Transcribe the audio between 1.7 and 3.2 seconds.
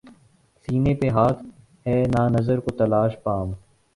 ہے نہ نظر کو تلاش